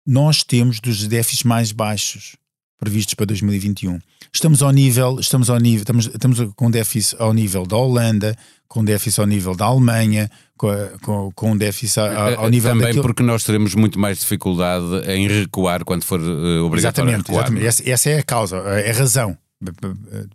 nós 0.06 0.42
temos 0.42 0.80
dos 0.80 1.06
déficits 1.06 1.44
mais 1.44 1.72
baixos 1.72 2.36
previstos 2.78 3.14
para 3.14 3.26
2021. 3.26 3.98
Estamos 4.32 4.62
ao 4.62 4.70
nível, 4.70 5.18
estamos 5.18 5.50
ao 5.50 5.58
nível, 5.58 5.80
estamos, 5.80 6.06
estamos 6.06 6.54
com 6.54 6.70
déficit 6.70 7.16
ao 7.20 7.32
nível 7.32 7.66
da 7.66 7.76
Holanda, 7.76 8.36
com 8.68 8.84
déficit 8.84 9.20
ao 9.20 9.26
nível 9.26 9.54
da 9.54 9.66
Alemanha, 9.66 10.30
com, 10.56 10.68
com, 11.02 11.32
com 11.32 11.56
déficit 11.56 11.98
ao, 12.00 12.40
ao 12.40 12.50
nível 12.50 12.70
Também 12.70 12.86
daquilo... 12.88 13.02
porque 13.02 13.22
nós 13.22 13.42
teremos 13.42 13.74
muito 13.74 13.98
mais 13.98 14.18
dificuldade 14.18 15.10
em 15.10 15.26
recuar 15.26 15.84
quando 15.84 16.04
for 16.04 16.20
uh, 16.20 16.64
obrigatório 16.64 17.10
exatamente, 17.10 17.26
recuar. 17.26 17.44
Exatamente, 17.44 17.66
essa, 17.66 17.90
essa 17.90 18.10
é 18.10 18.18
a 18.18 18.22
causa, 18.22 18.56
é 18.56 18.90
a 18.90 18.94
razão. 18.94 19.36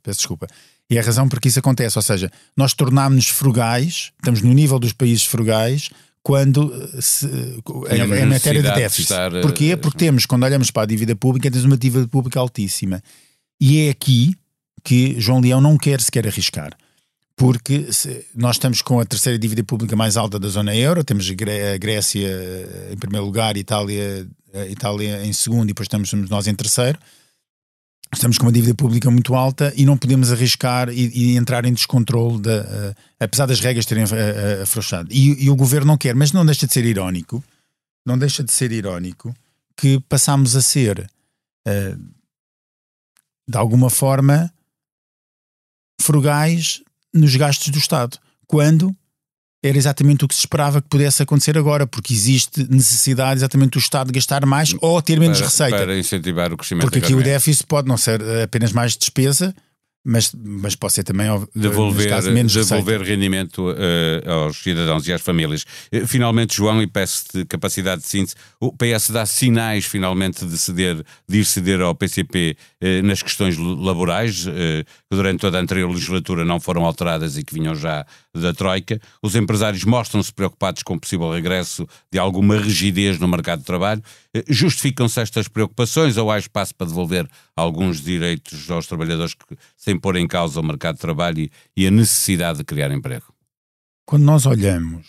Peço 0.01 0.19
desculpa. 0.19 0.47
E 0.89 0.97
é 0.97 1.00
a 1.00 1.03
razão 1.03 1.29
porque 1.29 1.47
isso 1.47 1.59
acontece, 1.59 1.97
ou 1.97 2.01
seja, 2.01 2.29
nós 2.57 2.73
tornámos-nos 2.73 3.29
frugais, 3.29 4.12
estamos 4.17 4.41
no 4.41 4.53
nível 4.53 4.77
dos 4.77 4.91
países 4.91 5.23
frugais, 5.23 5.89
quando 6.23 6.73
eh, 6.73 7.01
se, 7.01 7.27
em, 7.27 8.01
em 8.01 8.25
matéria 8.25 8.63
de 8.63 8.71
déficit. 8.71 8.95
De 8.95 9.13
estar, 9.13 9.31
Porquê? 9.41 9.71
Eh, 9.71 9.75
Porque 9.75 9.97
temos, 9.97 10.25
quando 10.25 10.43
olhamos 10.43 10.71
para 10.71 10.83
a 10.83 10.85
dívida 10.85 11.15
pública, 11.15 11.51
temos 11.51 11.65
uma 11.65 11.77
dívida 11.77 12.07
pública 12.07 12.39
altíssima. 12.39 13.03
E 13.59 13.81
é 13.81 13.89
aqui 13.89 14.33
que 14.83 15.19
João 15.19 15.41
Leão 15.41 15.59
não 15.59 15.77
quer 15.77 15.99
sequer 15.99 16.25
arriscar. 16.25 16.71
Porque 17.35 17.87
nós 18.35 18.55
estamos 18.55 18.81
com 18.81 18.99
a 18.99 19.05
terceira 19.05 19.37
dívida 19.37 19.63
pública 19.63 19.95
mais 19.95 20.17
alta 20.17 20.39
da 20.39 20.47
zona 20.47 20.75
euro, 20.75 21.03
temos 21.03 21.27
a 21.29 21.77
Grécia 21.77 22.29
em 22.91 22.95
primeiro 22.95 23.25
lugar, 23.25 23.57
Itália, 23.57 24.27
Itália 24.69 25.25
em 25.25 25.33
segundo 25.33 25.63
e 25.63 25.67
depois 25.67 25.87
estamos 25.87 26.13
nós 26.29 26.45
em 26.45 26.53
terceiro 26.53 26.99
estamos 28.13 28.38
com 28.38 28.46
uma 28.46 28.51
dívida 28.51 28.75
pública 28.75 29.10
muito 29.10 29.36
alta 29.36 29.74
e 29.75 29.86
não 29.86 29.98
podemos 29.98 30.32
arriscar 30.32 30.89
e, 30.89 31.10
e 31.13 31.36
entrar 31.36 31.65
em 31.65 31.74
descontrole, 31.74 32.39
de, 32.39 32.50
uh, 32.50 32.96
apesar 33.20 33.46
das 33.46 33.60
regras 33.60 33.86
terem 33.86 34.03
uh, 34.03 34.62
afrouxado. 34.63 35.10
E, 35.12 35.46
e, 35.46 35.50
o 35.50 35.55
governo 35.55 35.88
não 35.88 35.98
quer, 35.98 36.15
mas 36.15 36.32
não 36.32 36.46
deixa 36.46 36.67
de 36.67 36.74
ser 36.74 36.86
irónico, 36.86 37.43
não 38.05 38.17
deixa 38.17 38.43
de 38.43 38.51
ser 38.51 38.72
irónico 38.72 39.34
que 39.75 40.00
passamos 40.01 40.55
a 40.55 40.62
ser, 40.62 41.10
uh, 41.67 42.13
de 43.48 43.58
alguma 43.58 43.89
forma, 43.89 44.53
frugais 46.00 46.82
nos 47.13 47.36
gastos 47.36 47.70
do 47.70 47.77
Estado, 47.77 48.17
quando 48.48 48.96
era 49.63 49.77
exatamente 49.77 50.25
o 50.25 50.27
que 50.27 50.36
se 50.36 50.41
esperava 50.41 50.82
que 50.82 50.89
pudesse 50.89 51.24
acontecer 51.24 51.58
agora, 51.58 51.88
porque 51.88 52.13
existe 52.13 52.67
necessidade 52.70 53.39
exatamente 53.39 53.72
do 53.72 53.79
Estado 53.79 54.08
de 54.08 54.13
gastar 54.13 54.46
mais 54.46 54.75
ou 54.82 55.01
ter 55.01 55.17
menos 55.17 55.38
para, 55.38 55.48
receita. 55.48 55.77
Para 55.77 55.98
incentivar 55.98 56.51
o 56.51 56.58
crescimento 56.58 56.84
Porque 56.84 57.00
aqui 57.00 57.15
o 57.15 57.24
déficit 57.24 57.65
pode 57.65 57.88
não 57.88 57.96
ser 57.96 58.22
apenas 58.43 58.74
mais 58.74 58.98
despesa, 58.98 59.55
mas, 60.05 60.33
mas 60.38 60.75
pode 60.75 60.93
ser 60.93 61.03
também 61.03 61.27
devolver, 61.55 62.10
caso, 62.10 62.31
menos 62.31 62.53
devolver 62.53 63.01
rendimento 63.01 63.72
uh, 63.72 64.29
aos 64.29 64.57
cidadãos 64.57 65.07
e 65.07 65.13
às 65.13 65.22
famílias. 65.22 65.63
Uh, 65.93 66.05
finalmente, 66.05 66.57
João, 66.57 66.81
e 66.81 66.88
peço-te 66.88 67.45
capacidade 67.45 68.01
de 68.01 68.10
síntese, 68.10 68.36
o 68.60 68.74
PS 68.74 69.12
dá 69.12 69.25
sinais 69.25 69.86
finalmente 69.86 70.45
de, 70.45 70.57
ceder, 70.57 71.01
de 71.27 71.39
ir 71.39 71.45
ceder 71.45 71.79
ao 71.79 71.95
PCP 71.95 72.57
uh, 72.81 73.05
nas 73.05 73.22
questões 73.22 73.57
laborais, 73.57 74.43
que 74.43 75.15
durante 75.15 75.39
toda 75.39 75.57
a 75.57 75.62
anterior 75.62 75.89
legislatura 75.89 76.43
não 76.43 76.60
foram 76.60 76.86
alteradas 76.86 77.38
e 77.38 77.43
que 77.43 77.53
vinham 77.53 77.75
já 77.75 78.05
da 78.36 78.53
Troika. 78.53 79.00
Os 79.22 79.36
empresários 79.36 79.83
mostram-se 79.83 80.33
preocupados 80.33 80.83
com 80.83 80.95
o 80.95 81.00
possível 81.00 81.31
regresso 81.31 81.88
de 82.12 82.19
alguma 82.19 82.57
rigidez 82.57 83.19
no 83.19 83.27
mercado 83.27 83.60
de 83.60 83.65
trabalho. 83.65 84.01
Justificam-se 84.50 85.22
estas 85.22 85.48
preocupações 85.48 86.17
ou 86.17 86.31
há 86.31 86.39
espaço 86.39 86.74
para 86.74 86.88
devolver 86.88 87.27
alguns 87.55 88.01
direitos 88.01 88.69
aos 88.72 88.88
trabalhadores 88.88 89.36
que, 89.36 89.55
sem 89.77 89.92
pôr 90.00 90.15
em 90.15 90.27
causa 90.27 90.59
o 90.59 90.63
mercado 90.63 90.95
de 90.95 91.01
trabalho 91.01 91.50
e 91.75 91.88
a 91.88 91.91
necessidade 91.91 92.59
de 92.59 92.63
criar 92.63 92.91
emprego? 92.91 93.33
Quando 94.05 94.23
nós 94.23 94.45
olhamos 94.45 95.07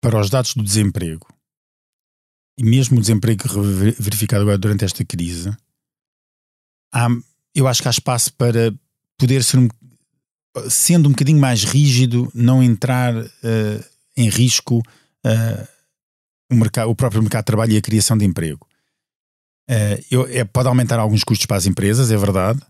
para 0.00 0.20
os 0.20 0.30
dados 0.30 0.54
do 0.54 0.62
desemprego, 0.62 1.26
e 2.58 2.64
mesmo 2.64 2.98
o 2.98 3.00
desemprego 3.00 3.42
verificado 3.98 4.42
agora 4.42 4.58
durante 4.58 4.84
esta 4.84 5.04
crise, 5.04 5.54
há, 6.92 7.08
eu 7.54 7.66
acho 7.66 7.82
que 7.82 7.88
há 7.88 7.90
espaço 7.90 8.32
para 8.34 8.72
poder 9.18 9.42
ser, 9.42 9.58
um, 9.58 9.68
sendo 10.68 11.08
um 11.08 11.12
bocadinho 11.12 11.40
mais 11.40 11.64
rígido, 11.64 12.30
não 12.34 12.62
entrar 12.62 13.14
uh, 13.16 13.84
em 14.16 14.28
risco 14.28 14.78
uh, 14.78 15.68
o, 16.50 16.54
mercado, 16.54 16.90
o 16.90 16.94
próprio 16.94 17.22
mercado 17.22 17.42
de 17.42 17.46
trabalho 17.46 17.72
e 17.72 17.76
a 17.76 17.82
criação 17.82 18.16
de 18.16 18.24
emprego. 18.24 18.66
Uh, 19.68 20.04
eu, 20.10 20.26
é, 20.26 20.44
pode 20.44 20.68
aumentar 20.68 20.98
alguns 20.98 21.24
custos 21.24 21.46
para 21.46 21.56
as 21.56 21.66
empresas, 21.66 22.10
é 22.10 22.16
verdade, 22.16 22.60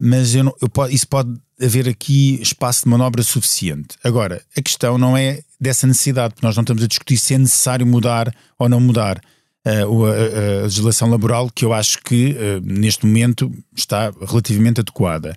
mas 0.00 0.34
eu 0.34 0.44
não, 0.44 0.54
eu 0.62 0.68
pode, 0.68 0.94
isso 0.94 1.06
pode 1.06 1.34
haver 1.60 1.86
aqui 1.86 2.40
espaço 2.40 2.84
de 2.84 2.88
manobra 2.88 3.22
suficiente. 3.22 3.98
Agora, 4.02 4.42
a 4.56 4.62
questão 4.62 4.96
não 4.96 5.14
é 5.16 5.40
dessa 5.60 5.86
necessidade, 5.86 6.34
porque 6.34 6.46
nós 6.46 6.56
não 6.56 6.62
estamos 6.62 6.82
a 6.82 6.86
discutir 6.86 7.18
se 7.18 7.34
é 7.34 7.38
necessário 7.38 7.86
mudar 7.86 8.34
ou 8.58 8.66
não 8.68 8.80
mudar 8.80 9.20
uh, 9.66 10.06
a, 10.06 10.60
a, 10.60 10.62
legislação 10.62 11.10
laboral, 11.10 11.50
que 11.50 11.64
eu 11.66 11.74
acho 11.74 11.98
que 12.02 12.32
uh, 12.32 12.60
neste 12.64 13.04
momento 13.04 13.52
está 13.76 14.10
relativamente 14.26 14.80
adequada. 14.80 15.36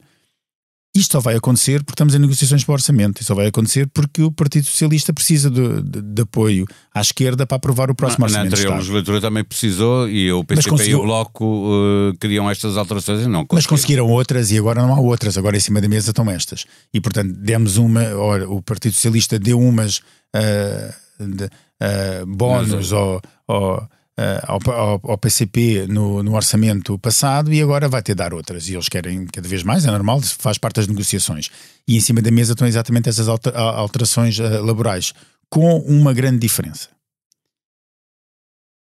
Isto 0.95 1.13
só 1.13 1.19
vai 1.19 1.35
acontecer 1.35 1.83
porque 1.83 1.93
estamos 1.95 2.13
em 2.13 2.19
negociações 2.19 2.63
para 2.63 2.71
o 2.71 2.75
orçamento. 2.75 3.19
Isto 3.19 3.29
só 3.29 3.35
vai 3.35 3.47
acontecer 3.47 3.87
porque 3.87 4.21
o 4.21 4.31
Partido 4.31 4.65
Socialista 4.65 5.11
precisa 5.11 5.49
de, 5.49 5.81
de, 5.81 6.01
de 6.03 6.21
apoio 6.21 6.67
à 6.93 7.01
esquerda 7.01 7.47
para 7.47 7.57
aprovar 7.57 7.89
o 7.89 7.95
próximo 7.95 8.25
orçamento. 8.25 8.51
Na 8.51 8.55
anterior 8.55 8.75
legislatura 8.75 9.19
também 9.19 9.43
precisou 9.43 10.07
e 10.07 10.31
o 10.31 10.43
PCP 10.43 10.69
conseguiu... 10.69 10.99
e 10.99 11.01
o 11.01 11.03
Bloco 11.03 11.45
uh, 11.45 12.17
queriam 12.19 12.47
estas 12.47 12.77
alterações 12.77 13.21
e 13.21 13.27
não 13.27 13.43
conseguiram. 13.43 13.55
Mas 13.55 13.65
conseguiram 13.65 14.07
outras 14.07 14.51
e 14.51 14.57
agora 14.57 14.83
não 14.83 14.93
há 14.93 14.99
outras. 14.99 15.35
Agora 15.35 15.57
em 15.57 15.59
cima 15.59 15.81
da 15.81 15.89
mesa 15.89 16.11
estão 16.11 16.29
estas. 16.29 16.65
E 16.93 17.01
portanto 17.01 17.33
demos 17.33 17.77
uma, 17.77 18.03
ora, 18.15 18.47
o 18.47 18.61
Partido 18.61 18.93
Socialista 18.93 19.39
deu 19.39 19.59
umas 19.59 19.97
uh, 19.97 20.93
de, 21.19 21.45
uh, 21.45 22.25
bónus 22.27 22.69
Mas, 22.69 22.91
ou, 22.91 23.19
ou 23.47 23.89
uh, 24.19 24.61
ao, 24.71 25.01
ao, 25.03 25.17
PCP 25.17 25.87
no, 25.87 26.21
no, 26.23 26.35
orçamento 26.35 26.97
passado 26.99 27.53
e 27.53 27.61
agora 27.61 27.87
vai 27.87 28.01
ter 28.01 28.13
de 28.13 28.17
dar 28.17 28.33
outras. 28.33 28.67
E 28.69 28.73
eles 28.73 28.89
querem 28.89 29.25
cada 29.25 29.47
vez 29.47 29.63
mais, 29.63 29.85
é 29.85 29.91
normal, 29.91 30.21
faz 30.21 30.57
parte 30.57 30.75
das 30.75 30.87
negociações. 30.87 31.49
E 31.87 31.97
em 31.97 31.99
cima 31.99 32.21
da 32.21 32.31
mesa 32.31 32.53
estão 32.53 32.67
exatamente 32.67 33.09
essas 33.09 33.27
alterações 33.27 34.37
uh, 34.39 34.63
laborais, 34.63 35.13
com 35.49 35.77
uma 35.79 36.13
grande 36.13 36.39
diferença. 36.39 36.89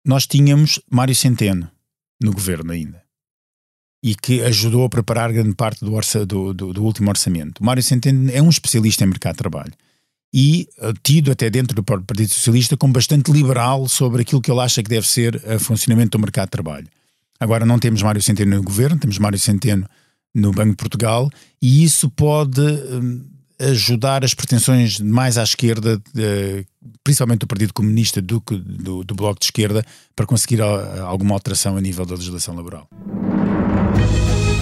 Nós 0.04 0.26
tínhamos 0.26 0.80
Mário 0.90 1.14
Centeno 1.14 1.70
no 2.22 2.32
governo 2.32 2.72
ainda 2.72 3.04
e 4.02 4.14
que 4.14 4.40
ajudou 4.42 4.84
a 4.84 4.88
preparar 4.88 5.32
grande 5.32 5.54
parte 5.54 5.84
do, 5.84 5.92
orça, 5.94 6.24
do, 6.24 6.54
do, 6.54 6.72
do 6.72 6.84
último 6.84 7.08
orçamento. 7.10 7.64
Mário 7.64 7.82
Centeno 7.82 8.30
é 8.30 8.40
um 8.40 8.48
especialista 8.48 9.02
em 9.02 9.08
mercado 9.08 9.34
de 9.34 9.38
trabalho 9.38 9.72
e 10.32 10.68
uh, 10.78 10.92
tido 11.02 11.30
até 11.30 11.48
dentro 11.48 11.74
do 11.74 11.82
Partido 11.82 12.28
Socialista 12.28 12.76
como 12.76 12.92
bastante 12.92 13.30
liberal 13.30 13.88
sobre 13.88 14.22
aquilo 14.22 14.40
que 14.40 14.50
ele 14.50 14.60
acha 14.60 14.82
que 14.82 14.90
deve 14.90 15.06
ser 15.06 15.40
o 15.54 15.58
funcionamento 15.58 16.16
do 16.16 16.20
mercado 16.20 16.46
de 16.46 16.52
trabalho. 16.52 16.86
Agora 17.38 17.66
não 17.66 17.78
temos 17.78 18.02
Mário 18.02 18.22
Centeno 18.22 18.56
no 18.56 18.62
governo, 18.62 18.98
temos 18.98 19.18
Mário 19.18 19.38
Centeno 19.38 19.88
no 20.34 20.52
Banco 20.52 20.70
de 20.70 20.76
Portugal 20.76 21.30
e 21.60 21.84
isso 21.84 22.10
pode 22.10 22.60
um, 22.60 23.24
ajudar 23.58 24.24
as 24.24 24.34
pretensões 24.34 25.00
mais 25.00 25.38
à 25.38 25.42
esquerda, 25.42 26.00
principalmente 27.02 27.40
do 27.40 27.46
Partido 27.46 27.72
Comunista 27.72 28.20
do 28.20 28.40
do, 28.40 29.04
do, 29.04 29.14
Bloco 29.14 29.38
de 29.38 29.46
Esquerda, 29.46 29.84
para 30.14 30.26
conseguir 30.26 30.60
uh, 30.60 31.04
alguma 31.04 31.34
alteração 31.34 31.76
a 31.76 31.80
nível 31.80 32.04
da 32.04 32.14
legislação 32.14 32.54
laboral. 32.54 32.88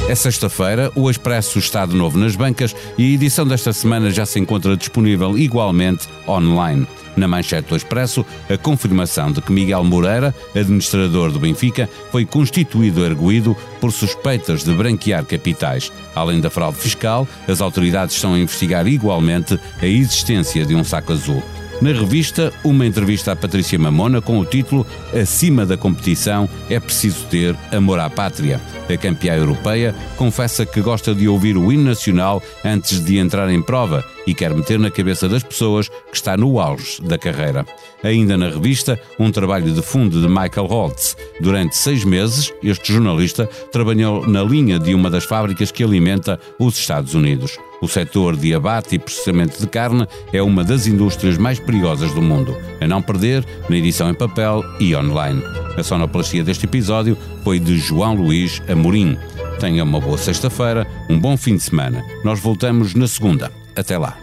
É 0.07 0.15
sexta-feira, 0.15 0.93
o 0.95 1.11
Expresso 1.11 1.59
está 1.59 1.87
de 1.87 1.97
novo 1.97 2.19
nas 2.19 2.37
bancas 2.37 2.77
e 2.99 3.05
a 3.05 3.15
edição 3.15 3.47
desta 3.47 3.73
semana 3.73 4.11
já 4.11 4.27
se 4.27 4.39
encontra 4.39 4.77
disponível 4.77 5.39
igualmente 5.39 6.07
online. 6.29 6.87
Na 7.17 7.27
manchete 7.27 7.71
do 7.71 7.77
Expresso, 7.77 8.25
a 8.51 8.59
confirmação 8.59 9.33
de 9.33 9.41
que 9.41 9.51
Miguel 9.51 9.83
Moreira, 9.83 10.35
administrador 10.55 11.31
do 11.31 11.39
Benfica, 11.39 11.89
foi 12.13 12.27
constituído 12.27 13.03
erguido 13.03 13.57
por 13.81 13.93
suspeitas 13.93 14.63
de 14.63 14.75
branquear 14.75 15.25
capitais. 15.25 15.91
Além 16.15 16.39
da 16.39 16.51
fraude 16.51 16.77
fiscal, 16.77 17.27
as 17.49 17.63
autoridades 17.63 18.15
estão 18.15 18.35
a 18.35 18.39
investigar 18.39 18.87
igualmente 18.87 19.59
a 19.81 19.87
existência 19.87 20.67
de 20.67 20.75
um 20.75 20.85
saco 20.85 21.15
azul. 21.15 21.43
Na 21.83 21.91
revista, 21.91 22.53
uma 22.63 22.87
entrevista 22.87 23.33
à 23.33 23.37
Patrícia 23.37 23.79
Mamona 23.79 24.23
com 24.23 24.39
o 24.39 24.45
título 24.45 24.87
Acima 25.13 25.67
da 25.67 25.77
competição 25.77 26.49
é 26.71 26.79
preciso 26.79 27.27
ter 27.27 27.55
amor 27.73 27.99
à 27.99 28.09
pátria. 28.09 28.61
A 28.89 28.97
campeã 28.97 29.35
europeia 29.35 29.95
confessa 30.17 30.65
que 30.65 30.81
gosta 30.81 31.15
de 31.15 31.29
ouvir 31.29 31.57
o 31.57 31.73
hino 31.73 31.85
nacional 31.85 32.43
antes 32.65 33.05
de 33.05 33.19
entrar 33.19 33.51
em 33.51 33.61
prova 33.61 34.05
e 34.27 34.33
quer 34.33 34.55
meter 34.55 34.79
na 34.79 34.91
cabeça 34.91 35.29
das 35.29 35.43
pessoas 35.43 35.89
que 35.89 36.15
está 36.17 36.37
no 36.37 36.61
auge 36.61 37.03
da 37.03 37.19
carreira. 37.19 37.67
Ainda 38.03 38.37
na 38.37 38.49
revista, 38.49 38.99
um 39.19 39.31
trabalho 39.31 39.73
de 39.73 39.83
fundo 39.83 40.21
de 40.21 40.29
Michael 40.29 40.67
Holtz. 40.67 41.17
Durante 41.41 41.77
seis 41.77 42.05
meses, 42.05 42.53
este 42.63 42.93
jornalista 42.93 43.47
trabalhou 43.73 44.27
na 44.27 44.43
linha 44.43 44.79
de 44.79 44.95
uma 44.95 45.11
das 45.11 45.25
fábricas 45.25 45.71
que 45.71 45.83
alimenta 45.83 46.39
os 46.59 46.79
Estados 46.79 47.15
Unidos. 47.15 47.59
O 47.85 47.89
setor 47.89 48.35
de 48.35 48.55
abate 48.55 48.95
e 48.95 48.99
processamento 48.99 49.61
de 49.61 49.67
carne 49.67 50.09
é 50.33 50.43
uma 50.43 50.65
das 50.65 50.87
indústrias 50.87 51.37
mais 51.37 51.61
perigosas 51.61 52.15
do 52.15 52.23
mundo. 52.23 52.57
A 52.81 52.87
não 52.87 53.03
perder 53.03 53.45
na 53.69 53.77
edição 53.77 54.09
em 54.09 54.15
papel 54.15 54.65
e 54.81 54.97
online. 54.97 55.43
A 55.77 55.83
sonoplastia 55.83 56.43
deste 56.43 56.65
episódio 56.65 57.15
foi 57.43 57.61
de 57.61 57.77
João 57.77 58.15
Luís 58.15 58.63
Amorim. 58.71 59.19
Tenha 59.61 59.85
uma 59.85 60.01
boa 60.01 60.17
sexta-feira, 60.17 60.87
um 61.11 61.19
bom 61.19 61.37
fim 61.37 61.59
de 61.59 61.63
semana. 61.63 62.03
Nós 62.25 62.41
voltamos 62.41 62.95
na 62.95 63.07
segunda. 63.07 63.53
Até 63.77 63.99
lá. 63.99 64.17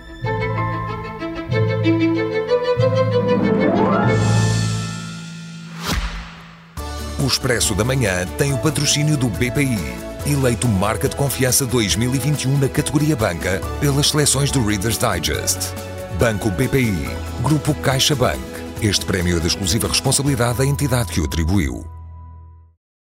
O 7.19 7.27
Expresso 7.27 7.75
da 7.75 7.83
Manhã 7.83 8.25
tem 8.39 8.53
o 8.53 8.57
patrocínio 8.57 9.15
do 9.15 9.29
BPI, 9.29 9.77
eleito 10.25 10.67
Marca 10.67 11.09
de 11.09 11.15
Confiança 11.15 11.65
2021 11.65 12.57
na 12.57 12.69
categoria 12.69 13.15
Banca 13.15 13.61
pelas 13.79 14.09
seleções 14.09 14.51
do 14.51 14.63
Reader's 14.65 14.97
Digest. 14.97 15.73
Banco 16.19 16.49
BPI, 16.51 17.09
Grupo 17.41 17.73
CaixaBank. 17.75 18.39
Este 18.81 19.05
prémio 19.05 19.37
é 19.37 19.39
da 19.39 19.47
exclusiva 19.47 19.87
responsabilidade 19.87 20.59
da 20.59 20.65
entidade 20.65 21.11
que 21.11 21.21
o 21.21 21.25
atribuiu. 21.25 22.00